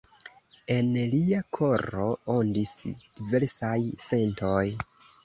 En 0.75 0.87
lia 1.11 1.41
koro 1.57 2.07
ondis 2.37 2.71
diversaj 2.87 3.77
sentoj. 4.07 4.65